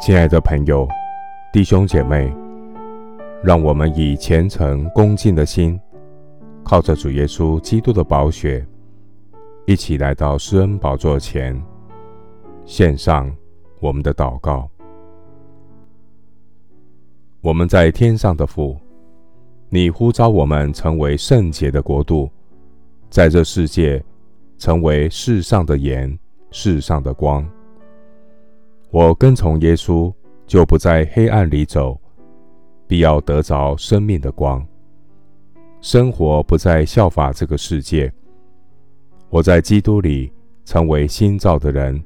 [0.00, 0.88] 亲爱的朋友、
[1.52, 2.34] 弟兄姐妹，
[3.44, 5.78] 让我们以虔诚恭敬的心，
[6.64, 8.66] 靠着主耶稣基督的宝血，
[9.66, 11.62] 一起来到施恩宝座前，
[12.64, 13.30] 献上
[13.78, 14.66] 我们的祷告。
[17.42, 18.78] 我们在天上的父，
[19.68, 22.30] 你呼召我们成为圣洁的国度，
[23.10, 24.02] 在这世界
[24.56, 26.18] 成为世上的盐、
[26.50, 27.46] 世上的光。
[28.92, 30.12] 我跟从耶稣，
[30.48, 31.96] 就不在黑暗里走，
[32.88, 34.66] 必要得着生命的光。
[35.80, 38.12] 生活不再效法这个世界。
[39.28, 40.32] 我在基督里
[40.64, 42.02] 成为新造的人，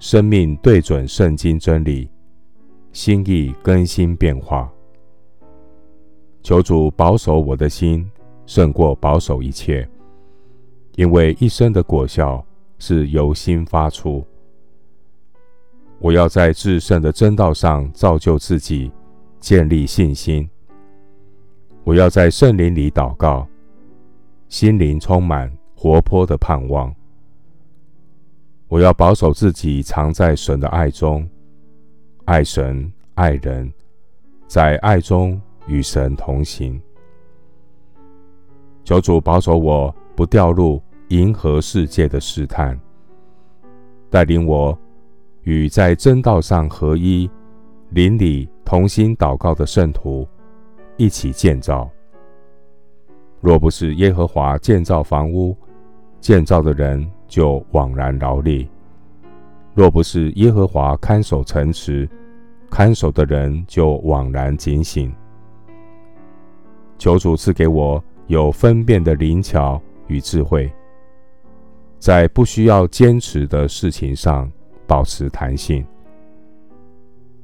[0.00, 2.10] 生命对准圣经真理，
[2.90, 4.68] 心意更新变化。
[6.42, 8.04] 求主保守我的心，
[8.46, 9.88] 胜过保守一切，
[10.96, 12.44] 因为一生的果效
[12.80, 14.26] 是由心发出。
[16.00, 18.90] 我要在至圣的真道上造就自己，
[19.40, 20.48] 建立信心。
[21.82, 23.46] 我要在圣灵里祷告，
[24.48, 26.94] 心灵充满活泼的盼望。
[28.68, 31.28] 我要保守自己，藏在神的爱中，
[32.26, 33.72] 爱神爱人，
[34.46, 36.80] 在爱中与神同行。
[38.84, 42.78] 求主保守我不掉入银河世界的试探，
[44.08, 44.78] 带领我。
[45.48, 47.26] 与在真道上合一、
[47.92, 50.28] 邻里同心祷告的圣徒
[50.98, 51.88] 一起建造。
[53.40, 55.56] 若不是耶和华建造房屋，
[56.20, 58.68] 建造的人就枉然劳力；
[59.74, 62.06] 若不是耶和华看守城池，
[62.68, 65.10] 看守的人就枉然警醒。
[66.98, 70.70] 求主赐给我有分辨的灵巧与智慧，
[71.98, 74.46] 在不需要坚持的事情上。
[74.88, 75.86] 保持弹性，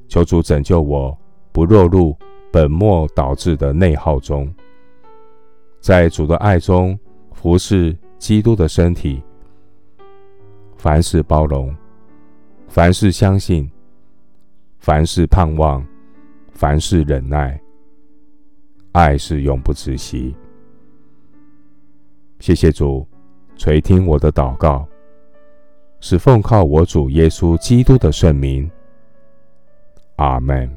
[0.07, 1.15] 求主拯救我，
[1.51, 2.17] 不落入
[2.51, 4.51] 本末倒置的内耗中，
[5.79, 6.97] 在主的爱中
[7.33, 9.21] 服侍基督的身体。
[10.75, 11.73] 凡事包容，
[12.67, 13.69] 凡事相信，
[14.79, 15.85] 凡事盼望，
[16.51, 17.59] 凡事忍耐。
[18.91, 20.35] 爱是永不止息。
[22.39, 23.07] 谢谢主
[23.55, 24.87] 垂听我的祷告。
[25.99, 28.69] 是奉靠我主耶稣基督的圣名，
[30.17, 30.69] 阿门。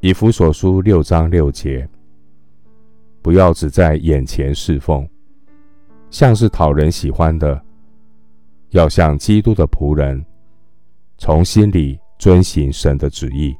[0.00, 1.88] 以弗所书六章六节，
[3.22, 5.08] 不要只在眼前侍奉，
[6.10, 7.62] 像是讨人喜欢的，
[8.70, 10.24] 要像基督的仆人，
[11.18, 13.56] 从心里遵行神的旨意。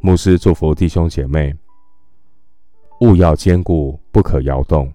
[0.00, 1.52] 牧师祝福弟兄姐妹，
[3.00, 4.92] 务要坚固，不可摇动。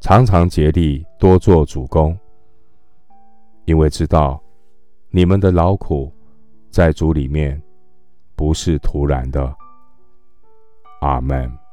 [0.00, 2.16] 常常竭力多做主工，
[3.64, 4.40] 因为知道
[5.10, 6.12] 你们的劳苦
[6.70, 7.60] 在主里面
[8.36, 9.54] 不是徒然的。
[11.00, 11.65] 阿门。